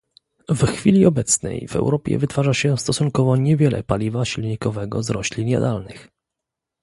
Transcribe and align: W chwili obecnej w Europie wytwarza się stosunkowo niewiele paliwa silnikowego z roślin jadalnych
W 0.49 0.65
chwili 0.65 1.05
obecnej 1.05 1.67
w 1.67 1.75
Europie 1.75 2.17
wytwarza 2.19 2.53
się 2.53 2.77
stosunkowo 2.77 3.35
niewiele 3.37 3.83
paliwa 3.83 4.25
silnikowego 4.25 5.03
z 5.03 5.09
roślin 5.09 5.47
jadalnych 5.47 6.09